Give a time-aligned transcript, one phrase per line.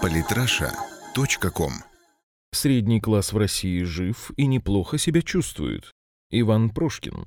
[0.00, 1.72] Политраша.ком
[2.52, 5.92] Средний класс в России жив и неплохо себя чувствует.
[6.30, 7.26] Иван Прошкин.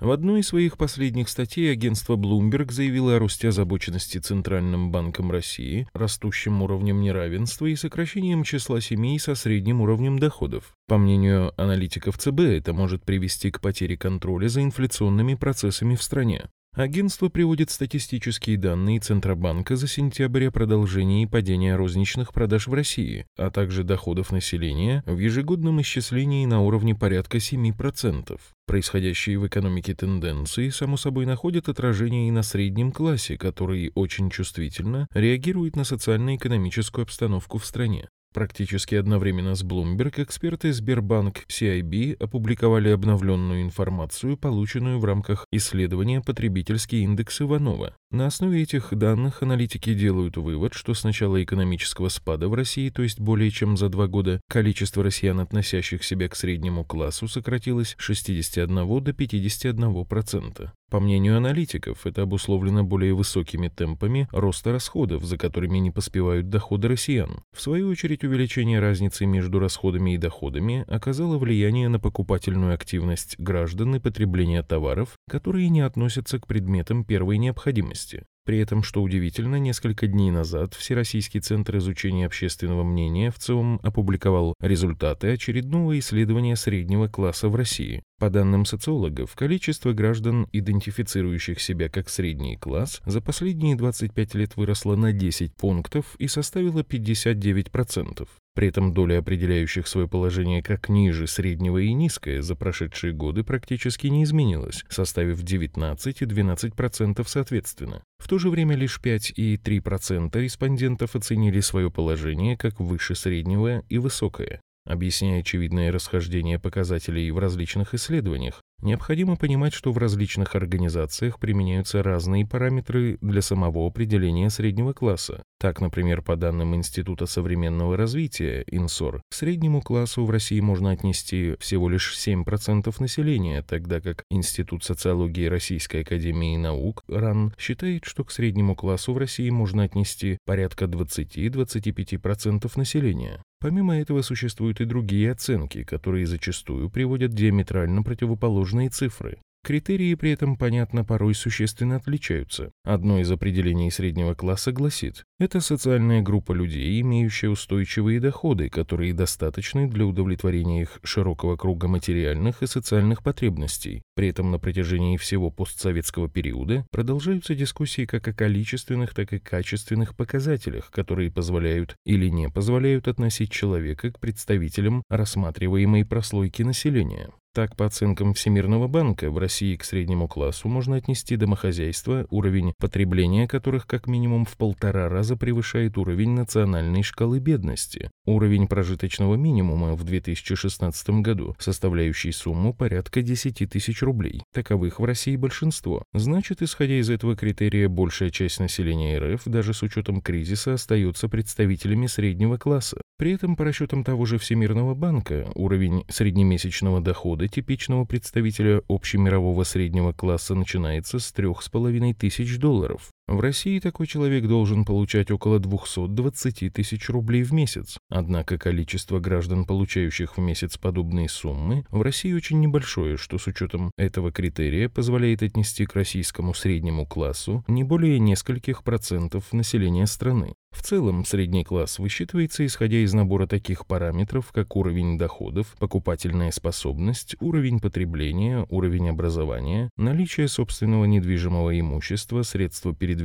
[0.00, 5.86] В одной из своих последних статей агентство Bloomberg заявило о росте озабоченности Центральным банком России,
[5.92, 10.74] растущим уровнем неравенства и сокращением числа семей со средним уровнем доходов.
[10.86, 16.48] По мнению аналитиков ЦБ, это может привести к потере контроля за инфляционными процессами в стране.
[16.74, 23.50] Агентство приводит статистические данные Центробанка за сентябрь о продолжении падения розничных продаж в России, а
[23.50, 28.38] также доходов населения в ежегодном исчислении на уровне порядка 7%.
[28.68, 35.08] Происходящие в экономике тенденции, само собой, находят отражение и на среднем классе, который очень чувствительно
[35.12, 38.08] реагирует на социально-экономическую обстановку в стране.
[38.32, 47.02] Практически одновременно с Bloomberg эксперты Сбербанк CIB опубликовали обновленную информацию, полученную в рамках исследования «Потребительский
[47.02, 47.96] индекс Иванова».
[48.12, 53.02] На основе этих данных аналитики делают вывод, что с начала экономического спада в России, то
[53.04, 58.02] есть более чем за два года, количество россиян, относящих себя к среднему классу, сократилось с
[58.02, 60.70] 61 до 51%.
[60.90, 66.88] По мнению аналитиков, это обусловлено более высокими темпами роста расходов, за которыми не поспевают доходы
[66.88, 67.44] россиян.
[67.56, 73.94] В свою очередь, увеличение разницы между расходами и доходами оказало влияние на покупательную активность граждан
[73.94, 77.99] и потребление товаров, которые не относятся к предметам первой необходимости.
[78.44, 84.54] При этом, что удивительно, несколько дней назад Всероссийский центр изучения общественного мнения в целом опубликовал
[84.60, 88.02] результаты очередного исследования среднего класса в России.
[88.18, 94.96] По данным социологов, количество граждан, идентифицирующих себя как средний класс, за последние 25 лет выросло
[94.96, 98.26] на 10 пунктов и составило 59%.
[98.54, 104.08] При этом доля определяющих свое положение как ниже среднего и низкое за прошедшие годы практически
[104.08, 108.02] не изменилась, составив 19 и 12% соответственно.
[108.18, 113.84] В то же время лишь 5 и 3% респондентов оценили свое положение как выше среднего
[113.88, 114.60] и высокое.
[114.84, 122.46] Объясняя очевидное расхождение показателей в различных исследованиях, необходимо понимать, что в различных организациях применяются разные
[122.46, 125.42] параметры для самого определения среднего класса.
[125.58, 131.56] Так, например, по данным Института современного развития «Инсор», к среднему классу в России можно отнести
[131.60, 138.30] всего лишь 7% населения, тогда как Институт социологии Российской академии наук РАН считает, что к
[138.30, 143.42] среднему классу в России можно отнести порядка 20-25% населения.
[143.60, 149.38] Помимо этого существуют и другие оценки, которые зачастую приводят диаметрально противоположные цифры.
[149.62, 152.72] Критерии при этом, понятно, порой существенно отличаются.
[152.82, 159.86] Одно из определений среднего класса гласит, это социальная группа людей, имеющая устойчивые доходы, которые достаточны
[159.86, 164.02] для удовлетворения их широкого круга материальных и социальных потребностей.
[164.14, 170.16] При этом на протяжении всего постсоветского периода продолжаются дискуссии как о количественных, так и качественных
[170.16, 177.30] показателях, которые позволяют или не позволяют относить человека к представителям рассматриваемой прослойки населения.
[177.52, 183.48] Так, по оценкам Всемирного банка, в России к среднему классу можно отнести домохозяйства, уровень потребления
[183.48, 190.04] которых как минимум в полтора раза превышает уровень национальной шкалы бедности, уровень прожиточного минимума в
[190.04, 194.44] 2016 году, составляющий сумму порядка 10 тысяч рублей.
[194.54, 196.04] Таковых в России большинство.
[196.14, 202.06] Значит, исходя из этого критерия, большая часть населения РФ, даже с учетом кризиса, остается представителями
[202.06, 203.00] среднего класса.
[203.18, 210.12] При этом, по расчетам того же Всемирного банка, уровень среднемесячного дохода типичного представителя общемирового среднего
[210.12, 213.10] класса начинается с 3,5 тысяч долларов.
[213.30, 217.96] В России такой человек должен получать около 220 тысяч рублей в месяц.
[218.08, 223.92] Однако количество граждан, получающих в месяц подобные суммы, в России очень небольшое, что с учетом
[223.96, 230.54] этого критерия позволяет отнести к российскому среднему классу не более нескольких процентов населения страны.
[230.72, 237.36] В целом, средний класс высчитывается исходя из набора таких параметров, как уровень доходов, покупательная способность,
[237.40, 243.19] уровень потребления, уровень образования, наличие собственного недвижимого имущества, средства передвижения,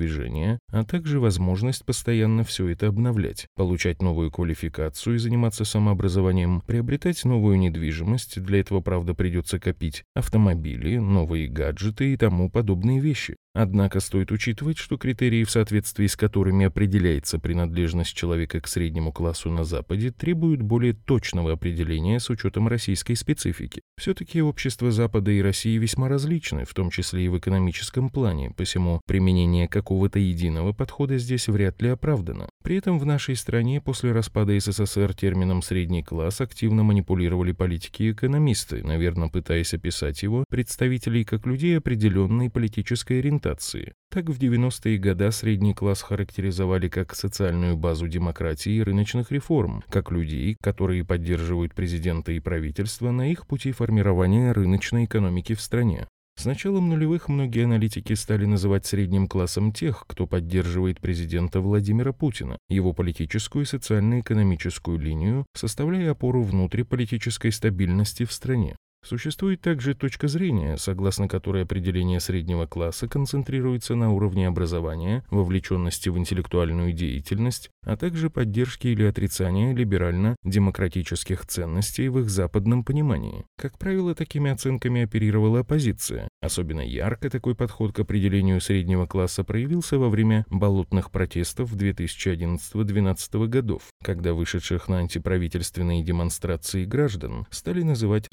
[0.72, 7.58] а также возможность постоянно все это обновлять, получать новую квалификацию и заниматься самообразованием, приобретать новую
[7.58, 13.36] недвижимость, для этого, правда, придется копить, автомобили, новые гаджеты и тому подобные вещи.
[13.56, 19.50] Однако стоит учитывать, что критерии, в соответствии с которыми определяется принадлежность человека к среднему классу
[19.50, 23.82] на Западе, требуют более точного определения с учетом российской специфики.
[23.98, 29.00] Все-таки общества Запада и России весьма различны, в том числе и в экономическом плане, посему
[29.08, 32.48] применение какого-то единого подхода здесь вряд ли оправдано.
[32.64, 38.12] При этом в нашей стране после распада СССР термином «средний класс» активно манипулировали политики и
[38.14, 43.92] экономисты, наверное, пытаясь описать его представителей как людей определенной политической ориентации.
[44.10, 50.10] Так в 90-е годы средний класс характеризовали как социальную базу демократии и рыночных реформ, как
[50.10, 56.08] людей, которые поддерживают президента и правительство на их пути формирования рыночной экономики в стране.
[56.38, 62.58] С началом нулевых многие аналитики стали называть средним классом тех, кто поддерживает президента Владимира Путина,
[62.70, 68.76] его политическую и социально-экономическую линию, составляя опору внутриполитической стабильности в стране.
[69.06, 76.18] Существует также точка зрения, согласно которой определение среднего класса концентрируется на уровне образования, вовлеченности в
[76.18, 83.46] интеллектуальную деятельность, а также поддержки или отрицания либерально-демократических ценностей в их западном понимании.
[83.60, 86.28] Как правило, такими оценками оперировала оппозиция.
[86.42, 93.84] Особенно ярко такой подход к определению среднего класса проявился во время болотных протестов 2011-2012 годов,
[94.04, 98.28] когда вышедших на антиправительственные демонстрации граждан стали называть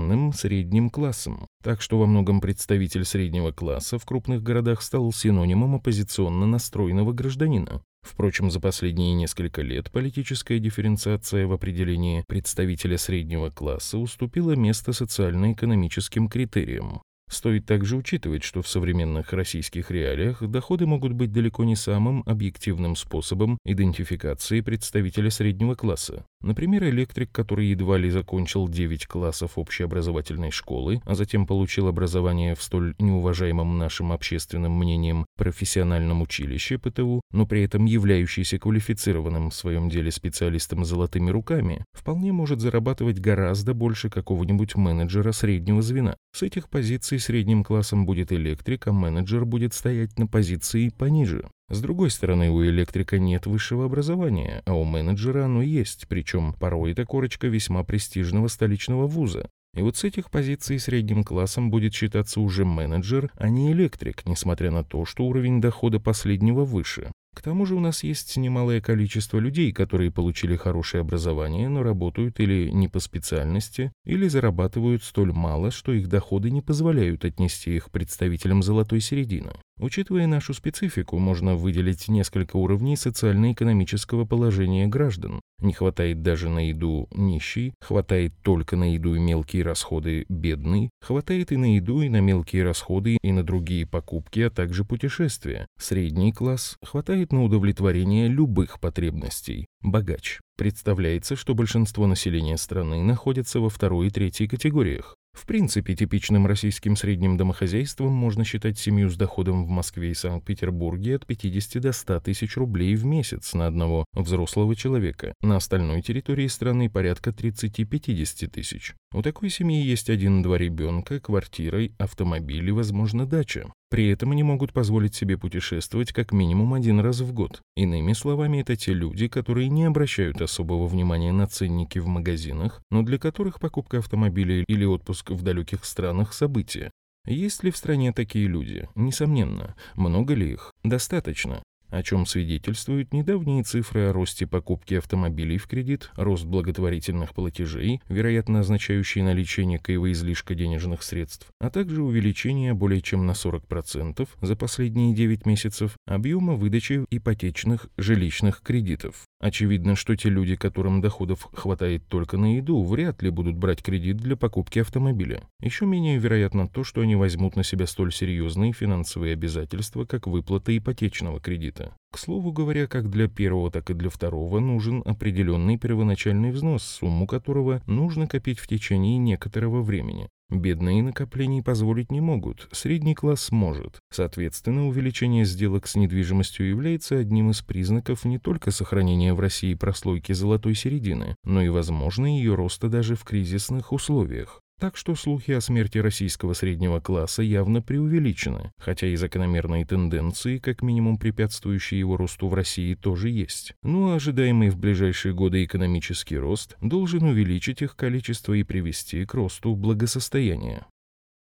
[0.00, 1.46] разъяренным средним классом.
[1.62, 7.82] Так что во многом представитель среднего класса в крупных городах стал синонимом оппозиционно настроенного гражданина.
[8.02, 16.28] Впрочем, за последние несколько лет политическая дифференциация в определении представителя среднего класса уступила место социально-экономическим
[16.28, 17.02] критериям.
[17.30, 22.96] Стоит также учитывать, что в современных российских реалиях доходы могут быть далеко не самым объективным
[22.96, 26.24] способом идентификации представителя среднего класса.
[26.42, 32.62] Например, электрик, который едва ли закончил 9 классов общеобразовательной школы, а затем получил образование в
[32.62, 39.88] столь неуважаемом нашим общественным мнением профессиональном училище ПТУ, но при этом являющийся квалифицированным в своем
[39.88, 46.16] деле специалистом золотыми руками, вполне может зарабатывать гораздо больше какого-нибудь менеджера среднего звена.
[46.34, 51.48] С этих позиций средним классом будет электрик, а менеджер будет стоять на позиции пониже.
[51.68, 56.92] С другой стороны, у электрика нет высшего образования, а у менеджера оно есть, причем порой
[56.92, 59.48] это корочка весьма престижного столичного вуза.
[59.76, 64.72] И вот с этих позиций средним классом будет считаться уже менеджер, а не электрик, несмотря
[64.72, 67.12] на то, что уровень дохода последнего выше.
[67.34, 72.40] К тому же у нас есть немалое количество людей, которые получили хорошее образование, но работают
[72.40, 77.90] или не по специальности, или зарабатывают столь мало, что их доходы не позволяют отнести их
[77.90, 79.52] представителям золотой середины.
[79.80, 85.40] Учитывая нашу специфику, можно выделить несколько уровней социально-экономического положения граждан.
[85.58, 91.50] Не хватает даже на еду нищий, хватает только на еду и мелкие расходы бедный, хватает
[91.52, 95.66] и на еду, и на мелкие расходы, и на другие покупки, а также путешествия.
[95.78, 99.66] Средний класс хватает на удовлетворение любых потребностей.
[99.80, 100.40] Богач.
[100.58, 105.16] Представляется, что большинство населения страны находится во второй и третьей категориях.
[105.32, 111.16] В принципе, типичным российским средним домохозяйством можно считать семью с доходом в Москве и Санкт-Петербурге
[111.16, 115.34] от 50 до 100 тысяч рублей в месяц на одного взрослого человека.
[115.40, 118.94] На остальной территории страны порядка 30-50 тысяч.
[119.12, 123.72] У такой семьи есть один-два ребенка, квартира, автомобиль и, возможно, дача.
[123.90, 127.60] При этом они могут позволить себе путешествовать как минимум один раз в год.
[127.76, 133.02] Иными словами, это те люди, которые не обращают особого внимания на ценники в магазинах, но
[133.02, 136.92] для которых покупка автомобиля или отпуск в далеких странах– событие.
[137.26, 138.88] Есть ли в стране такие люди?
[138.94, 139.74] Несомненно.
[139.96, 140.72] Много ли их?
[140.84, 148.00] Достаточно о чем свидетельствуют недавние цифры о росте покупки автомобилей в кредит, рост благотворительных платежей,
[148.08, 154.56] вероятно означающие наличие некоего излишка денежных средств, а также увеличение более чем на 40% за
[154.56, 159.29] последние 9 месяцев объема выдачи ипотечных жилищных кредитов.
[159.40, 164.18] Очевидно, что те люди, которым доходов хватает только на еду, вряд ли будут брать кредит
[164.18, 165.42] для покупки автомобиля.
[165.62, 170.76] Еще менее вероятно то, что они возьмут на себя столь серьезные финансовые обязательства, как выплата
[170.76, 171.96] ипотечного кредита.
[172.12, 177.26] К слову говоря, как для первого, так и для второго нужен определенный первоначальный взнос, сумму
[177.26, 180.28] которого нужно копить в течение некоторого времени.
[180.50, 184.00] Бедные накоплений позволить не могут, средний класс может.
[184.10, 190.32] Соответственно, увеличение сделок с недвижимостью является одним из признаков не только сохранения в России прослойки
[190.32, 194.60] золотой середины, но и, возможно, ее роста даже в кризисных условиях.
[194.80, 200.80] Так что слухи о смерти российского среднего класса явно преувеличены, хотя и закономерные тенденции, как
[200.80, 203.74] минимум препятствующие его росту в России, тоже есть.
[203.82, 209.34] Ну а ожидаемый в ближайшие годы экономический рост должен увеличить их количество и привести к
[209.34, 210.86] росту благосостояния.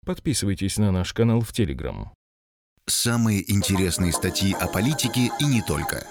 [0.03, 2.11] Подписывайтесь на наш канал в Телеграм.
[2.87, 6.03] Самые интересные статьи о политике и не только.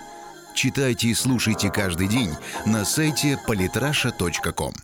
[0.54, 2.30] Читайте и слушайте каждый день
[2.64, 4.74] на сайте polytrasha.com.